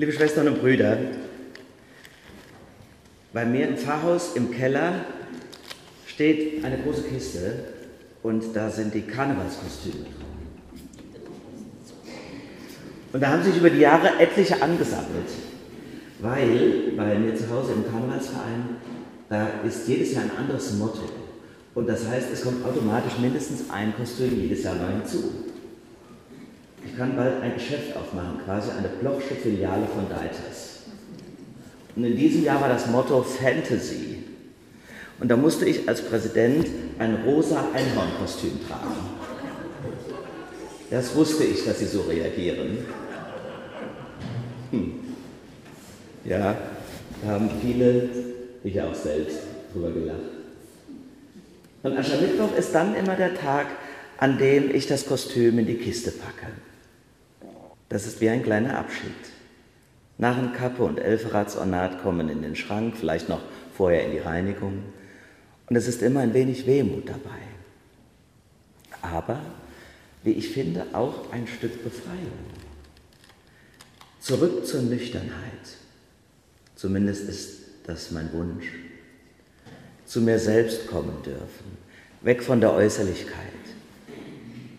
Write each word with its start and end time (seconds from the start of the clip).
Liebe 0.00 0.12
Schwestern 0.12 0.48
und 0.48 0.62
Brüder, 0.62 0.96
bei 3.34 3.44
mir 3.44 3.68
im 3.68 3.76
Pfarrhaus 3.76 4.34
im 4.34 4.50
Keller 4.50 5.04
steht 6.06 6.64
eine 6.64 6.78
große 6.78 7.02
Kiste 7.02 7.52
und 8.22 8.56
da 8.56 8.70
sind 8.70 8.94
die 8.94 9.02
Karnevalskostüme 9.02 10.06
Und 13.12 13.20
da 13.20 13.28
haben 13.28 13.42
sich 13.42 13.58
über 13.58 13.68
die 13.68 13.80
Jahre 13.80 14.18
etliche 14.18 14.62
angesammelt, 14.62 15.28
weil 16.20 16.92
bei 16.96 17.18
mir 17.18 17.36
zu 17.36 17.50
Hause 17.50 17.74
im 17.74 17.84
Karnevalsverein, 17.84 18.76
da 19.28 19.48
ist 19.66 19.86
jedes 19.86 20.14
Jahr 20.14 20.22
ein 20.22 20.44
anderes 20.44 20.78
Motto. 20.78 21.10
Und 21.74 21.86
das 21.86 22.08
heißt, 22.08 22.28
es 22.32 22.42
kommt 22.42 22.64
automatisch 22.64 23.18
mindestens 23.20 23.68
ein 23.68 23.94
Kostüm 23.94 24.40
jedes 24.40 24.62
Jahr 24.62 24.76
neu 24.76 24.92
hinzu. 24.92 25.49
Ich 26.84 26.96
kann 26.96 27.16
bald 27.16 27.42
ein 27.42 27.54
Geschäft 27.54 27.96
aufmachen, 27.96 28.40
quasi 28.44 28.70
eine 28.70 28.88
Blochsche 28.88 29.34
Filiale 29.34 29.86
von 29.86 30.08
Deiters. 30.08 30.80
Und 31.96 32.04
in 32.04 32.16
diesem 32.16 32.44
Jahr 32.44 32.60
war 32.60 32.68
das 32.68 32.86
Motto 32.86 33.22
Fantasy. 33.22 34.18
Und 35.18 35.28
da 35.28 35.36
musste 35.36 35.66
ich 35.66 35.86
als 35.88 36.00
Präsident 36.02 36.66
ein 36.98 37.16
rosa 37.26 37.68
Einhornkostüm 37.74 38.58
tragen. 38.66 38.96
Das 40.90 41.14
wusste 41.14 41.44
ich, 41.44 41.64
dass 41.64 41.78
sie 41.78 41.86
so 41.86 42.02
reagieren. 42.02 42.78
Hm. 44.70 44.92
Ja, 46.24 46.56
da 47.22 47.28
haben 47.28 47.50
viele, 47.60 48.08
ich 48.64 48.80
auch 48.80 48.94
selbst, 48.94 49.38
drüber 49.72 49.90
gelacht. 49.90 50.18
Und 51.82 51.96
Aschermittwoch 51.96 52.54
ist 52.56 52.74
dann 52.74 52.94
immer 52.94 53.16
der 53.16 53.34
Tag, 53.34 53.66
an 54.18 54.38
dem 54.38 54.74
ich 54.74 54.86
das 54.86 55.06
Kostüm 55.06 55.58
in 55.58 55.66
die 55.66 55.76
Kiste 55.76 56.10
packe. 56.10 56.52
Das 57.90 58.06
ist 58.06 58.20
wie 58.20 58.30
ein 58.30 58.42
kleiner 58.42 58.78
Abschied. 58.78 59.12
Narrenkappe 60.16 60.82
und 60.82 61.00
Elferatsornat 61.00 62.00
kommen 62.02 62.28
in 62.28 62.40
den 62.40 62.54
Schrank, 62.54 62.96
vielleicht 62.96 63.28
noch 63.28 63.40
vorher 63.76 64.06
in 64.06 64.12
die 64.12 64.18
Reinigung. 64.18 64.84
Und 65.68 65.76
es 65.76 65.88
ist 65.88 66.00
immer 66.00 66.20
ein 66.20 66.32
wenig 66.32 66.66
Wehmut 66.66 67.08
dabei. 67.08 67.40
Aber, 69.02 69.40
wie 70.22 70.32
ich 70.32 70.50
finde, 70.50 70.86
auch 70.92 71.32
ein 71.32 71.48
Stück 71.48 71.82
Befreiung. 71.82 72.38
Zurück 74.20 74.66
zur 74.66 74.82
Nüchternheit. 74.82 75.78
Zumindest 76.76 77.28
ist 77.28 77.60
das 77.86 78.12
mein 78.12 78.32
Wunsch. 78.32 78.66
Zu 80.06 80.20
mir 80.20 80.38
selbst 80.38 80.86
kommen 80.86 81.22
dürfen. 81.24 81.78
Weg 82.20 82.44
von 82.44 82.60
der 82.60 82.72
Äußerlichkeit 82.72 83.59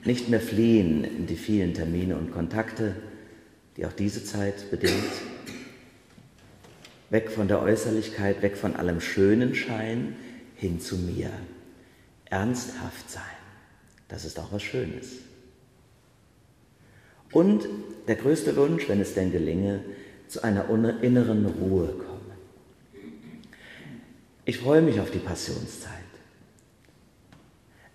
nicht 0.06 0.30
mehr 0.30 0.42
fliehen 0.42 1.04
in 1.04 1.28
die 1.28 1.36
vielen 1.36 1.74
Termine 1.74 2.18
und 2.18 2.32
Kontakte, 2.32 2.96
die 3.78 3.86
auch 3.86 3.94
diese 3.94 4.24
Zeit 4.24 4.72
bedingt. 4.72 4.94
Weg 7.10 7.30
von 7.30 7.48
der 7.48 7.62
Äußerlichkeit, 7.62 8.42
weg 8.42 8.58
von 8.58 8.76
allem 8.76 9.02
schönen 9.02 9.54
Schein 9.54 10.16
hin 10.56 10.80
zu 10.80 10.98
mir. 10.98 11.30
Ernsthaft 12.30 13.10
sein, 13.10 13.24
das 14.08 14.26
ist 14.26 14.40
auch 14.40 14.52
was 14.52 14.64
Schönes. 14.64 15.18
Und 17.32 17.68
der 18.08 18.16
größte 18.16 18.56
Wunsch, 18.56 18.88
wenn 18.90 19.02
es 19.02 19.14
denn 19.14 19.32
gelinge, 19.32 19.82
zu 20.28 20.44
einer 20.44 20.70
inneren 21.02 21.46
Ruhe 21.46 21.88
kommen. 21.88 22.12
Ich 24.46 24.60
freue 24.60 24.82
mich 24.82 25.00
auf 25.00 25.12
die 25.12 25.20
Passionszeit. 25.20 26.11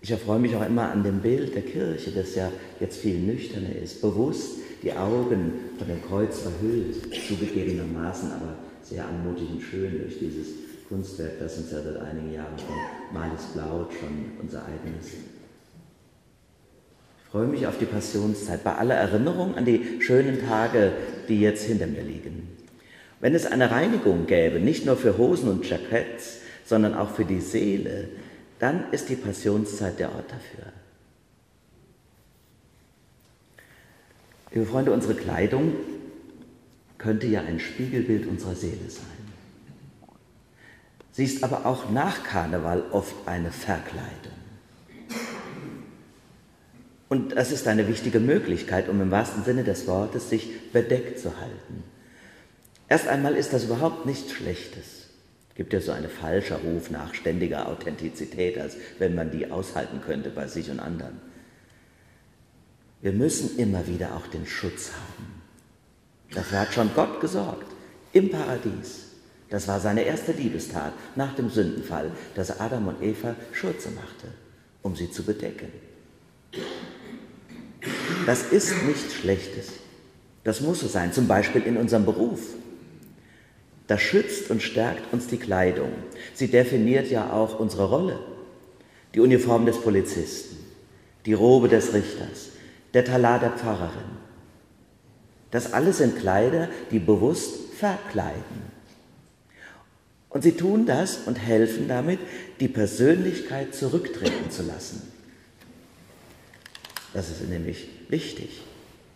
Ich 0.07 0.11
erfreue 0.11 0.39
mich 0.39 0.55
auch 0.55 0.65
immer 0.65 0.89
an 0.89 1.03
dem 1.03 1.19
Bild 1.19 1.53
der 1.53 1.63
Kirche, 1.63 2.11
das 2.11 2.33
ja 2.33 2.49
jetzt 2.79 2.99
viel 2.99 3.19
nüchterner 3.19 3.75
ist, 3.75 4.01
bewusst 4.01 4.59
die 4.81 4.93
Augen 4.93 5.51
von 5.77 5.85
dem 5.85 6.01
Kreuz 6.01 6.39
verhüllt, 6.39 7.13
zugegebenermaßen, 7.27 8.31
aber 8.31 8.55
sehr 8.81 9.05
anmutig 9.05 9.49
und 9.51 9.61
schön 9.61 9.99
durch 9.99 10.17
dieses 10.17 10.47
Kunstwerk, 10.87 11.37
das 11.41 11.57
uns 11.57 11.73
ja 11.73 11.81
seit 11.81 11.97
einigen 11.97 12.31
Jahren 12.31 12.57
von 12.57 12.73
Malis 13.11 13.47
Blaut 13.53 13.91
schon 13.99 14.31
unser 14.41 14.63
eigenes. 14.63 15.07
Ich 15.07 15.17
freue 17.29 17.47
mich 17.47 17.67
auf 17.67 17.77
die 17.77 17.83
Passionszeit, 17.83 18.63
bei 18.63 18.75
aller 18.75 18.95
Erinnerung 18.95 19.55
an 19.55 19.65
die 19.65 19.99
schönen 19.99 20.39
Tage, 20.47 20.93
die 21.27 21.41
jetzt 21.41 21.65
hinter 21.65 21.87
mir 21.87 22.03
liegen. 22.03 22.47
Wenn 23.19 23.35
es 23.35 23.45
eine 23.45 23.71
Reinigung 23.71 24.25
gäbe, 24.25 24.61
nicht 24.61 24.85
nur 24.85 24.95
für 24.95 25.17
Hosen 25.17 25.49
und 25.49 25.69
Jacketts, 25.69 26.37
sondern 26.63 26.93
auch 26.93 27.09
für 27.09 27.25
die 27.25 27.41
Seele, 27.41 28.07
dann 28.59 28.91
ist 28.91 29.09
die 29.09 29.15
Passionszeit 29.15 29.99
der 29.99 30.13
Ort 30.13 30.31
dafür. 30.31 30.71
Liebe 34.51 34.65
Freunde, 34.65 34.91
unsere 34.91 35.13
Kleidung 35.13 35.73
könnte 36.97 37.27
ja 37.27 37.41
ein 37.41 37.59
Spiegelbild 37.59 38.27
unserer 38.27 38.55
Seele 38.55 38.89
sein. 38.89 39.05
Sie 41.11 41.25
ist 41.25 41.43
aber 41.43 41.65
auch 41.65 41.89
nach 41.89 42.23
Karneval 42.23 42.83
oft 42.91 43.15
eine 43.27 43.51
Verkleidung. 43.51 44.33
Und 47.09 47.35
das 47.35 47.51
ist 47.51 47.67
eine 47.67 47.87
wichtige 47.87 48.19
Möglichkeit, 48.19 48.89
um 48.89 49.01
im 49.01 49.11
wahrsten 49.11 49.43
Sinne 49.43 49.63
des 49.63 49.87
Wortes 49.87 50.29
sich 50.29 50.71
bedeckt 50.71 51.19
zu 51.19 51.39
halten. 51.39 51.83
Erst 52.89 53.07
einmal 53.07 53.35
ist 53.35 53.53
das 53.53 53.65
überhaupt 53.65 54.05
nichts 54.05 54.31
Schlechtes 54.31 55.06
gibt 55.57 55.73
ja 55.73 55.81
so 55.81 55.91
einen 55.91 56.09
falscher 56.09 56.57
Ruf 56.57 56.91
nach 56.91 57.15
ständiger 57.15 57.67
Authentizität, 57.67 58.59
als 58.59 58.77
wenn 58.99 59.15
man 59.15 59.31
die 59.31 59.49
aushalten 59.49 60.01
könnte 60.05 60.29
bei 60.29 60.47
sich 60.47 60.69
und 60.69 60.79
anderen. 60.79 61.19
Wir 63.01 63.11
müssen 63.11 63.57
immer 63.57 63.87
wieder 63.87 64.15
auch 64.15 64.27
den 64.27 64.45
Schutz 64.45 64.91
haben. 64.91 65.41
Dafür 66.31 66.59
hat 66.59 66.73
schon 66.73 66.91
Gott 66.93 67.19
gesorgt, 67.21 67.65
im 68.13 68.29
Paradies. 68.29 69.05
Das 69.49 69.67
war 69.67 69.79
seine 69.79 70.03
erste 70.03 70.31
Liebestat 70.31 70.93
nach 71.15 71.33
dem 71.35 71.49
Sündenfall, 71.49 72.11
dass 72.35 72.59
Adam 72.59 72.89
und 72.89 73.01
Eva 73.01 73.35
Schürze 73.51 73.89
machte, 73.89 74.27
um 74.83 74.95
sie 74.95 75.09
zu 75.09 75.23
bedecken. 75.23 75.71
Das 78.27 78.51
ist 78.51 78.83
nichts 78.83 79.15
Schlechtes. 79.15 79.69
Das 80.43 80.61
muss 80.61 80.81
so 80.81 80.87
sein, 80.87 81.13
zum 81.13 81.27
Beispiel 81.27 81.63
in 81.63 81.77
unserem 81.77 82.05
Beruf. 82.05 82.41
Da 83.87 83.97
schützt 83.97 84.51
und 84.51 84.61
stärkt 84.61 85.13
uns 85.13 85.27
die 85.27 85.37
Kleidung. 85.37 85.91
Sie 86.33 86.49
definiert 86.49 87.09
ja 87.09 87.31
auch 87.31 87.59
unsere 87.59 87.89
Rolle. 87.89 88.19
Die 89.15 89.21
Uniform 89.21 89.65
des 89.65 89.81
Polizisten, 89.81 90.57
die 91.25 91.33
Robe 91.33 91.69
des 91.69 91.93
Richters, 91.93 92.49
der 92.93 93.05
Talar 93.05 93.39
der 93.39 93.51
Pfarrerin. 93.51 94.17
Das 95.51 95.73
alles 95.73 95.99
sind 95.99 96.19
Kleider, 96.19 96.67
die 96.91 96.99
bewusst 96.99 97.73
verkleiden. 97.79 98.67
Und 100.29 100.41
sie 100.41 100.51
tun 100.51 100.85
das 100.85 101.19
und 101.25 101.35
helfen 101.35 101.87
damit, 101.87 102.19
die 102.59 102.67
Persönlichkeit 102.67 103.73
zurücktreten 103.73 104.51
zu 104.51 104.63
lassen. 104.63 105.01
Das 107.13 107.29
ist 107.29 107.47
nämlich 107.49 107.87
wichtig. 108.09 108.61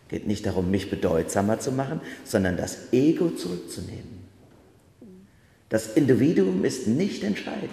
Es 0.05 0.09
geht 0.09 0.27
nicht 0.27 0.45
darum, 0.45 0.71
mich 0.71 0.89
bedeutsamer 0.89 1.59
zu 1.59 1.71
machen, 1.71 1.99
sondern 2.23 2.55
das 2.55 2.93
Ego 2.93 3.29
zurückzunehmen. 3.29 4.20
Das 5.71 5.93
Individuum 5.93 6.65
ist 6.65 6.85
nicht 6.87 7.23
entscheidend, 7.23 7.71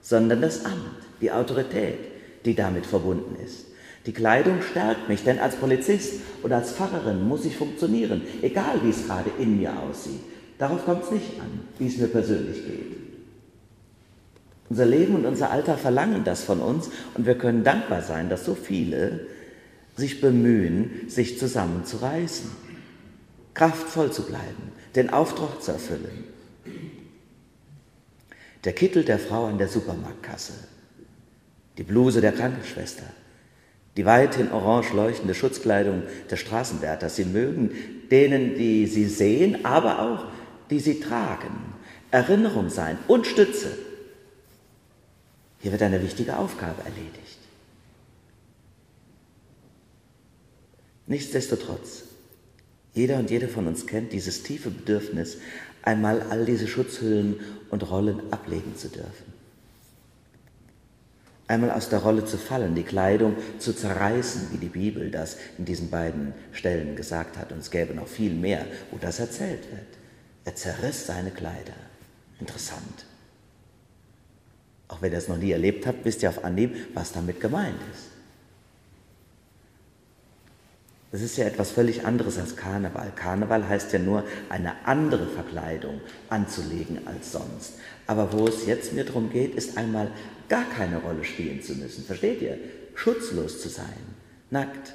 sondern 0.00 0.40
das 0.40 0.64
Amt, 0.64 0.94
die 1.20 1.32
Autorität, 1.32 1.98
die 2.44 2.54
damit 2.54 2.86
verbunden 2.86 3.36
ist. 3.44 3.66
Die 4.06 4.12
Kleidung 4.12 4.62
stärkt 4.62 5.08
mich, 5.08 5.24
denn 5.24 5.40
als 5.40 5.56
Polizist 5.56 6.20
oder 6.44 6.58
als 6.58 6.70
Pfarrerin 6.70 7.26
muss 7.26 7.44
ich 7.44 7.56
funktionieren, 7.56 8.22
egal 8.42 8.80
wie 8.84 8.90
es 8.90 9.06
gerade 9.06 9.30
in 9.40 9.58
mir 9.58 9.76
aussieht. 9.76 10.20
Darauf 10.56 10.84
kommt 10.84 11.02
es 11.02 11.10
nicht 11.10 11.40
an, 11.40 11.62
wie 11.80 11.88
es 11.88 11.98
mir 11.98 12.06
persönlich 12.06 12.64
geht. 12.64 12.96
Unser 14.70 14.86
Leben 14.86 15.16
und 15.16 15.26
unser 15.26 15.50
Alter 15.50 15.76
verlangen 15.76 16.22
das 16.22 16.44
von 16.44 16.60
uns 16.60 16.90
und 17.14 17.26
wir 17.26 17.36
können 17.36 17.64
dankbar 17.64 18.02
sein, 18.02 18.28
dass 18.28 18.44
so 18.44 18.54
viele 18.54 19.26
sich 19.96 20.20
bemühen, 20.20 21.08
sich 21.08 21.40
zusammenzureißen, 21.40 22.50
kraftvoll 23.52 24.12
zu 24.12 24.22
bleiben, 24.22 24.70
den 24.94 25.10
Auftrag 25.10 25.60
zu 25.60 25.72
erfüllen. 25.72 26.32
Der 28.64 28.72
Kittel 28.72 29.04
der 29.04 29.18
Frau 29.18 29.46
an 29.46 29.58
der 29.58 29.68
Supermarktkasse, 29.68 30.52
die 31.78 31.82
Bluse 31.82 32.20
der 32.20 32.32
Krankenschwester, 32.32 33.04
die 33.96 34.04
weithin 34.04 34.52
orange 34.52 34.92
leuchtende 34.94 35.34
Schutzkleidung 35.34 36.02
der 36.30 36.36
Straßenwärter. 36.36 37.08
Sie 37.08 37.24
mögen 37.24 37.72
denen, 38.10 38.54
die 38.54 38.86
sie 38.86 39.06
sehen, 39.06 39.64
aber 39.64 40.00
auch 40.00 40.26
die 40.70 40.80
sie 40.80 41.00
tragen, 41.00 41.74
Erinnerung 42.10 42.70
sein 42.70 42.98
und 43.08 43.26
Stütze. 43.26 43.76
Hier 45.60 45.72
wird 45.72 45.82
eine 45.82 46.02
wichtige 46.02 46.36
Aufgabe 46.36 46.82
erledigt. 46.82 47.38
Nichtsdestotrotz, 51.06 52.04
jeder 52.94 53.18
und 53.18 53.30
jede 53.30 53.48
von 53.48 53.66
uns 53.66 53.86
kennt 53.86 54.12
dieses 54.12 54.42
tiefe 54.42 54.70
Bedürfnis 54.70 55.38
einmal 55.82 56.22
all 56.30 56.44
diese 56.44 56.68
Schutzhüllen 56.68 57.36
und 57.70 57.90
Rollen 57.90 58.20
ablegen 58.32 58.76
zu 58.76 58.88
dürfen. 58.88 59.32
einmal 61.48 61.70
aus 61.70 61.90
der 61.90 61.98
Rolle 61.98 62.24
zu 62.24 62.38
fallen, 62.38 62.74
die 62.74 62.82
Kleidung 62.82 63.36
zu 63.58 63.74
zerreißen, 63.74 64.48
wie 64.52 64.58
die 64.58 64.68
Bibel 64.68 65.10
das 65.10 65.36
in 65.58 65.66
diesen 65.66 65.90
beiden 65.90 66.32
Stellen 66.52 66.96
gesagt 66.96 67.36
hat. 67.36 67.52
Und 67.52 67.58
es 67.58 67.70
gäbe 67.70 67.94
noch 67.94 68.08
viel 68.08 68.32
mehr, 68.32 68.64
wo 68.90 68.96
das 68.96 69.20
erzählt 69.20 69.70
wird. 69.70 69.86
Er 70.44 70.54
zerriss 70.54 71.06
seine 71.06 71.30
Kleider. 71.30 71.74
Interessant. 72.40 73.04
Auch 74.88 75.02
wenn 75.02 75.12
ihr 75.12 75.18
es 75.18 75.28
noch 75.28 75.36
nie 75.36 75.52
erlebt 75.52 75.86
habt, 75.86 76.04
wisst 76.04 76.22
ihr 76.22 76.30
auf 76.30 76.44
Anhieb, 76.44 76.74
was 76.94 77.12
damit 77.12 77.40
gemeint 77.40 77.80
ist. 77.92 78.11
Das 81.12 81.20
ist 81.20 81.36
ja 81.36 81.44
etwas 81.44 81.70
völlig 81.70 82.06
anderes 82.06 82.38
als 82.38 82.56
Karneval. 82.56 83.12
Karneval 83.14 83.68
heißt 83.68 83.92
ja 83.92 83.98
nur, 83.98 84.24
eine 84.48 84.86
andere 84.86 85.26
Verkleidung 85.26 86.00
anzulegen 86.30 87.06
als 87.06 87.32
sonst. 87.32 87.74
Aber 88.06 88.32
wo 88.32 88.48
es 88.48 88.64
jetzt 88.66 88.94
mir 88.94 89.04
darum 89.04 89.30
geht, 89.30 89.54
ist 89.54 89.76
einmal 89.76 90.10
gar 90.48 90.64
keine 90.70 90.96
Rolle 90.96 91.22
spielen 91.22 91.62
zu 91.62 91.74
müssen. 91.74 92.04
Versteht 92.04 92.40
ihr? 92.40 92.56
Schutzlos 92.94 93.60
zu 93.60 93.68
sein, 93.68 93.84
nackt, 94.50 94.94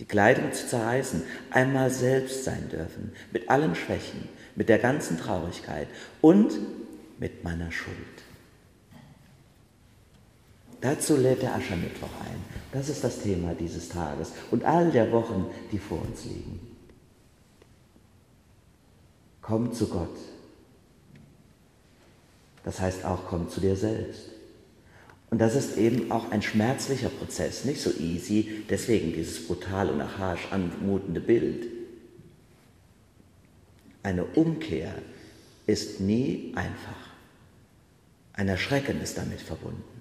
die 0.00 0.04
Kleidung 0.04 0.52
zu 0.52 0.66
zerreißen, 0.66 1.22
einmal 1.50 1.90
selbst 1.90 2.44
sein 2.44 2.68
dürfen, 2.68 3.12
mit 3.32 3.48
allen 3.48 3.76
Schwächen, 3.76 4.28
mit 4.56 4.68
der 4.68 4.78
ganzen 4.78 5.16
Traurigkeit 5.16 5.88
und 6.20 6.52
mit 7.18 7.44
meiner 7.44 7.70
Schuld. 7.70 7.96
Dazu 10.86 11.16
lädt 11.16 11.42
der 11.42 11.52
Aschermittwoch 11.52 12.12
ein. 12.24 12.44
Das 12.70 12.88
ist 12.88 13.02
das 13.02 13.18
Thema 13.18 13.54
dieses 13.54 13.88
Tages 13.88 14.30
und 14.52 14.64
all 14.64 14.92
der 14.92 15.10
Wochen, 15.10 15.46
die 15.72 15.80
vor 15.80 16.00
uns 16.00 16.24
liegen. 16.24 16.60
Komm 19.42 19.72
zu 19.72 19.88
Gott. 19.88 20.16
Das 22.62 22.78
heißt 22.78 23.04
auch, 23.04 23.26
komm 23.26 23.48
zu 23.48 23.60
dir 23.60 23.74
selbst. 23.74 24.28
Und 25.30 25.40
das 25.40 25.56
ist 25.56 25.76
eben 25.76 26.12
auch 26.12 26.30
ein 26.30 26.40
schmerzlicher 26.40 27.08
Prozess, 27.08 27.64
nicht 27.64 27.80
so 27.80 27.90
easy, 27.98 28.62
deswegen 28.70 29.12
dieses 29.12 29.44
brutal 29.44 29.90
und 29.90 30.00
archaisch 30.00 30.52
anmutende 30.52 31.20
Bild. 31.20 31.66
Eine 34.04 34.24
Umkehr 34.24 34.94
ist 35.66 35.98
nie 35.98 36.52
einfach. 36.54 37.10
Ein 38.34 38.46
Erschrecken 38.46 39.00
ist 39.00 39.18
damit 39.18 39.40
verbunden. 39.40 39.96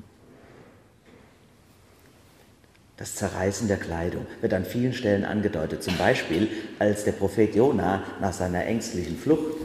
Das 2.98 3.16
Zerreißen 3.16 3.68
der 3.68 3.78
Kleidung 3.78 4.26
wird 4.40 4.54
an 4.54 4.64
vielen 4.64 4.94
Stellen 4.94 5.26
angedeutet. 5.26 5.84
Zum 5.84 5.98
Beispiel, 5.98 6.48
als 6.80 7.04
der 7.04 7.12
Prophet 7.12 7.54
Jona 7.54 8.04
nach 8.22 8.32
seiner 8.32 8.66
ängstlichen 8.66 9.18
Flucht 9.18 9.58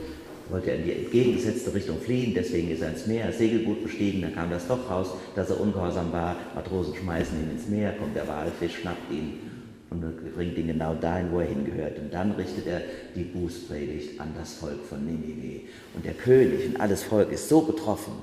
wollte 0.48 0.70
er 0.70 0.78
in 0.78 0.84
die 0.84 0.92
entgegengesetzte 0.92 1.72
Richtung 1.72 2.00
fliehen, 2.00 2.34
deswegen 2.34 2.72
ist 2.72 2.82
er 2.82 2.90
ins 2.90 3.06
Meer, 3.06 3.32
Segelboot 3.32 3.84
bestiegen, 3.84 4.22
dann 4.22 4.34
kam 4.34 4.50
das 4.50 4.66
doch 4.66 4.90
raus, 4.90 5.10
dass 5.36 5.48
er 5.48 5.60
ungehorsam 5.60 6.12
war, 6.12 6.34
Matrosen 6.56 6.96
schmeißen 6.96 7.40
ihn 7.40 7.52
ins 7.52 7.68
Meer, 7.68 7.92
kommt 7.92 8.16
der 8.16 8.26
Walfisch, 8.26 8.78
schnappt 8.80 9.12
ihn 9.12 9.38
und 9.90 10.34
bringt 10.34 10.58
ihn 10.58 10.66
genau 10.66 10.94
dahin, 10.94 11.30
wo 11.30 11.38
er 11.38 11.46
hingehört. 11.46 12.00
Und 12.00 12.12
dann 12.12 12.32
richtet 12.32 12.66
er 12.66 12.80
die 13.14 13.22
Bußpredigt 13.22 14.20
an 14.20 14.34
das 14.36 14.54
Volk 14.54 14.84
von 14.88 15.06
Ninive. 15.06 15.68
Und 15.94 16.04
der 16.04 16.14
König 16.14 16.66
und 16.66 16.80
alles 16.80 17.04
Volk 17.04 17.30
ist 17.30 17.48
so 17.48 17.60
betroffen, 17.60 18.14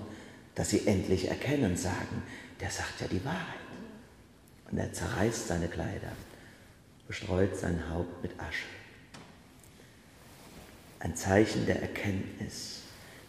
dass 0.54 0.70
sie 0.70 0.86
endlich 0.86 1.30
erkennen, 1.30 1.78
sagen, 1.78 2.24
der 2.60 2.70
sagt 2.70 3.00
ja 3.00 3.08
die 3.10 3.24
Wahrheit. 3.24 3.67
Und 4.70 4.78
er 4.78 4.92
zerreißt 4.92 5.48
seine 5.48 5.68
Kleider, 5.68 6.12
bestreut 7.08 7.56
sein 7.58 7.90
Haupt 7.90 8.22
mit 8.22 8.32
Asche. 8.40 8.68
Ein 11.00 11.16
Zeichen 11.16 11.66
der 11.66 11.82
Erkenntnis, 11.82 12.82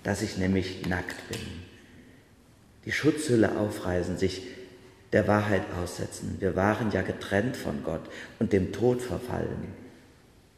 dass 0.02 0.22
ich 0.22 0.38
nämlich 0.38 0.86
nackt 0.86 1.28
bin. 1.28 1.40
Die 2.84 2.92
Schutzhülle 2.92 3.58
aufreißen, 3.58 4.18
sich 4.18 4.42
der 5.12 5.26
Wahrheit 5.26 5.62
aussetzen. 5.80 6.36
Wir 6.40 6.56
waren 6.56 6.90
ja 6.90 7.02
getrennt 7.02 7.56
von 7.56 7.82
Gott 7.84 8.02
und 8.38 8.52
dem 8.52 8.72
Tod 8.72 9.00
verfallen. 9.00 9.74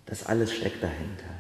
Das 0.07 0.27
alles 0.27 0.53
steckt 0.53 0.83
dahinter. 0.83 1.35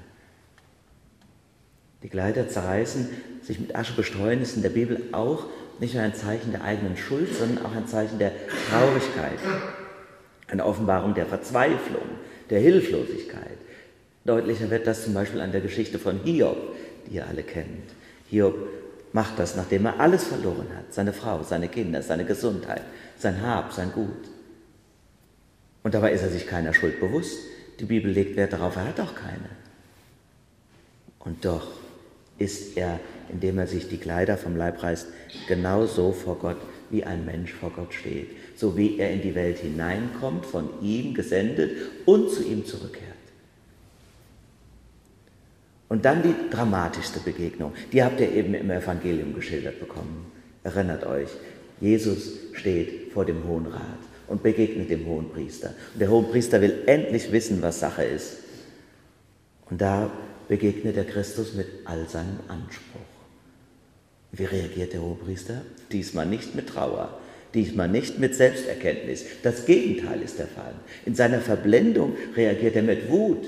Die 2.03 2.09
Kleider 2.09 2.49
zerreißen, 2.49 3.09
sich 3.43 3.59
mit 3.59 3.75
Asche 3.75 3.95
bestreuen, 3.95 4.41
ist 4.41 4.57
in 4.57 4.63
der 4.63 4.71
Bibel 4.71 5.03
auch 5.13 5.47
nicht 5.81 5.94
nur 5.94 6.03
ein 6.03 6.15
Zeichen 6.15 6.53
der 6.53 6.62
eigenen 6.62 6.97
Schuld, 6.97 7.35
sondern 7.35 7.65
auch 7.65 7.75
ein 7.75 7.88
Zeichen 7.88 8.19
der 8.19 8.32
Traurigkeit, 8.69 9.38
eine 10.49 10.65
Offenbarung 10.65 11.15
der 11.15 11.27
Verzweiflung, 11.27 12.05
der 12.50 12.61
Hilflosigkeit. 12.61 13.59
Deutlicher 14.25 14.71
wird 14.71 14.87
das 14.87 15.05
zum 15.05 15.15
Beispiel 15.15 15.41
an 15.41 15.53
der 15.53 15.62
Geschichte 15.62 15.99
von 15.99 16.21
Hiob, 16.23 16.59
die 17.06 17.17
ihr 17.17 17.27
alle 17.27 17.43
kennt. 17.43 17.91
Hiob 18.29 18.55
macht 19.12 19.38
das, 19.38 19.56
nachdem 19.56 19.87
er 19.87 19.99
alles 19.99 20.25
verloren 20.25 20.69
hat, 20.77 20.93
seine 20.93 21.12
Frau, 21.12 21.43
seine 21.43 21.69
Kinder, 21.69 22.03
seine 22.03 22.27
Gesundheit, 22.27 22.82
sein 23.19 23.41
Hab, 23.43 23.73
sein 23.73 23.93
Gut. 23.93 24.29
Und 25.82 25.94
dabei 25.94 26.12
ist 26.12 26.23
er 26.23 26.29
sich 26.29 26.47
keiner 26.47 26.75
Schuld 26.75 27.00
bewusst. 27.00 27.38
Die 27.81 27.87
Bibel 27.87 28.11
legt 28.11 28.37
Wert 28.37 28.53
darauf, 28.53 28.77
er 28.77 28.88
hat 28.88 29.00
auch 29.00 29.15
keine. 29.15 29.49
Und 31.21 31.44
doch 31.44 31.69
ist 32.38 32.77
er 32.77 33.00
indem 33.32 33.59
er 33.59 33.67
sich 33.67 33.88
die 33.88 33.99
Kleider 33.99 34.37
vom 34.37 34.56
Leib 34.56 34.82
reißt, 34.82 35.06
genauso 35.49 36.12
vor 36.12 36.38
Gott, 36.38 36.59
wie 36.91 37.05
ein 37.05 37.25
Mensch 37.25 37.53
vor 37.53 37.71
Gott 37.71 37.94
steht, 37.94 38.31
so 38.56 38.77
wie 38.77 38.99
er 38.99 39.11
in 39.11 39.23
die 39.23 39.35
Welt 39.35 39.59
hineinkommt, 39.59 40.44
von 40.44 40.69
ihm 40.82 41.15
gesendet 41.15 41.71
und 42.05 42.31
zu 42.31 42.43
ihm 42.43 42.67
zurückkehrt. 42.67 43.06
Und 45.88 46.05
dann 46.05 46.23
die 46.23 46.35
dramatischste 46.50 47.21
Begegnung, 47.21 47.73
die 47.93 48.03
habt 48.03 48.21
ihr 48.21 48.32
eben 48.32 48.55
im 48.55 48.71
Evangelium 48.71 49.35
geschildert 49.35 49.81
bekommen. 49.81 50.31
Erinnert 50.62 51.05
euch, 51.05 51.29
Jesus 51.81 52.31
steht 52.53 53.12
vor 53.12 53.25
dem 53.25 53.44
Hohen 53.44 53.67
Rat 53.67 53.99
und 54.29 54.43
begegnet 54.43 54.91
dem 54.91 55.05
Hohen 55.06 55.31
Priester. 55.31 55.75
Und 55.93 56.00
der 56.00 56.11
Hohe 56.11 56.23
Priester 56.25 56.61
will 56.61 56.85
endlich 56.87 57.32
wissen, 57.32 57.61
was 57.62 57.81
Sache 57.81 58.05
ist. 58.05 58.38
Und 59.69 59.81
da 59.81 60.11
begegnet 60.47 60.97
der 60.97 61.06
Christus 61.06 61.55
mit 61.55 61.67
all 61.85 62.09
seinem 62.09 62.38
Anspruch. 62.47 63.19
Wie 64.32 64.44
reagiert 64.44 64.93
der 64.93 65.03
Hohepriester? 65.03 65.62
Diesmal 65.91 66.27
nicht 66.27 66.55
mit 66.55 66.69
Trauer, 66.69 67.19
diesmal 67.55 67.88
nicht 67.88 68.19
mit 68.19 68.35
Selbsterkenntnis. 68.35 69.25
Das 69.43 69.67
Gegenteil 69.67 70.23
ist 70.23 70.38
der 70.38 70.47
Fall. 70.47 70.75
In 71.05 71.15
seiner 71.15 71.41
Verblendung 71.41 72.17
reagiert 72.37 72.77
er 72.77 72.82
mit 72.82 73.11
Wut. 73.11 73.44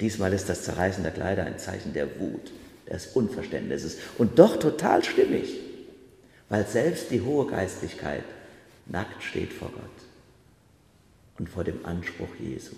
Diesmal 0.00 0.32
ist 0.34 0.48
das 0.48 0.64
Zerreißen 0.64 1.02
der 1.02 1.12
Kleider 1.12 1.44
ein 1.44 1.58
Zeichen 1.58 1.94
der 1.94 2.20
Wut, 2.20 2.52
des 2.90 3.08
Unverständnisses 3.08 3.98
und 4.18 4.38
doch 4.38 4.58
total 4.58 5.02
stimmig, 5.02 5.54
weil 6.48 6.66
selbst 6.66 7.10
die 7.10 7.22
hohe 7.22 7.46
Geistlichkeit 7.46 8.24
nackt 8.86 9.22
steht 9.22 9.52
vor 9.52 9.70
Gott 9.70 10.06
und 11.38 11.48
vor 11.48 11.64
dem 11.64 11.84
Anspruch 11.84 12.28
Jesu. 12.38 12.76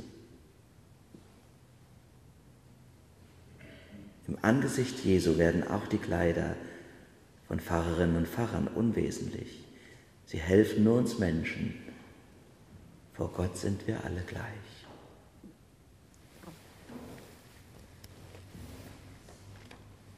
Im 4.26 4.38
Angesicht 4.42 5.04
Jesu 5.04 5.38
werden 5.38 5.66
auch 5.66 5.86
die 5.86 5.98
Kleider 5.98 6.54
von 7.48 7.58
Pfarrerinnen 7.58 8.16
und 8.16 8.28
Pfarrern 8.28 8.68
unwesentlich. 8.68 9.64
Sie 10.26 10.38
helfen 10.38 10.84
nur 10.84 10.98
uns 10.98 11.18
Menschen. 11.18 11.74
Vor 13.14 13.32
Gott 13.32 13.56
sind 13.56 13.86
wir 13.86 14.04
alle 14.04 14.20
gleich. 14.26 14.44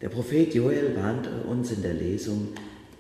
Der 0.00 0.08
Prophet 0.08 0.54
Joel 0.54 0.96
warnte 0.96 1.30
uns 1.44 1.70
in 1.70 1.82
der 1.82 1.94
Lesung, 1.94 2.49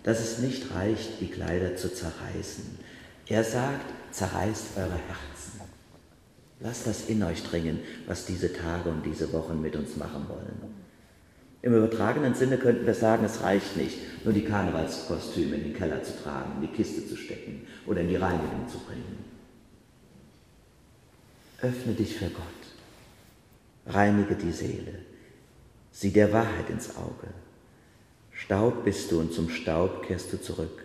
dass 0.04 0.20
es 0.20 0.38
nicht 0.38 0.72
reicht, 0.74 1.20
die 1.20 1.28
Kleider 1.28 1.76
zu 1.76 1.92
zerreißen. 1.92 2.78
Er 3.26 3.42
sagt, 3.42 3.92
zerreißt 4.12 4.76
eure 4.76 4.90
Herzen. 4.90 5.60
Lasst 6.60 6.86
das 6.86 7.08
in 7.08 7.22
euch 7.22 7.42
dringen, 7.42 7.80
was 8.06 8.26
diese 8.26 8.52
Tage 8.52 8.90
und 8.90 9.04
diese 9.04 9.32
Wochen 9.32 9.60
mit 9.60 9.76
uns 9.76 9.96
machen 9.96 10.26
wollen. 10.28 10.74
Im 11.62 11.74
übertragenen 11.74 12.34
Sinne 12.34 12.56
könnten 12.56 12.86
wir 12.86 12.94
sagen, 12.94 13.24
es 13.24 13.42
reicht 13.42 13.76
nicht, 13.76 13.98
nur 14.24 14.32
die 14.32 14.44
Karnevalskostüme 14.44 15.56
in 15.56 15.64
den 15.64 15.74
Keller 15.74 16.02
zu 16.02 16.12
tragen, 16.22 16.52
in 16.56 16.62
die 16.62 16.74
Kiste 16.74 17.06
zu 17.06 17.16
stecken 17.16 17.66
oder 17.86 18.00
in 18.00 18.08
die 18.08 18.16
Reinigung 18.16 18.66
zu 18.66 18.78
bringen. 18.78 19.24
Öffne 21.60 21.92
dich 21.92 22.16
für 22.16 22.30
Gott, 22.30 23.94
reinige 23.94 24.34
die 24.34 24.52
Seele, 24.52 25.00
sieh 25.92 26.10
der 26.10 26.32
Wahrheit 26.32 26.70
ins 26.70 26.96
Auge. 26.96 27.28
Staub 28.32 28.84
bist 28.84 29.12
du 29.12 29.20
und 29.20 29.34
zum 29.34 29.50
Staub 29.50 30.02
kehrst 30.06 30.32
du 30.32 30.40
zurück. 30.40 30.82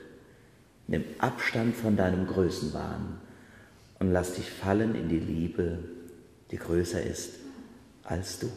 Nimm 0.87 1.05
Abstand 1.19 1.77
von 1.77 1.95
deinem 1.95 2.27
Größenwahn 2.27 3.21
und 3.99 4.11
lass 4.11 4.33
dich 4.33 4.51
fallen 4.51 4.93
in 4.93 5.07
die 5.07 5.19
Liebe, 5.19 5.79
die 6.51 6.57
größer 6.57 7.01
ist 7.01 7.35
als 8.03 8.39
du. 8.39 8.51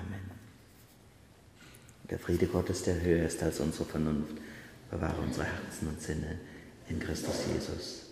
Amen. 0.00 0.30
Der 2.08 2.18
Friede 2.18 2.46
Gottes, 2.46 2.82
der 2.82 3.00
höher 3.00 3.26
ist 3.26 3.42
als 3.42 3.60
unsere 3.60 3.84
Vernunft, 3.84 4.34
bewahre 4.90 5.20
unsere 5.20 5.46
Herzen 5.46 5.88
und 5.88 6.00
Sinne 6.00 6.38
in 6.88 6.98
Christus 6.98 7.46
Jesus. 7.52 8.09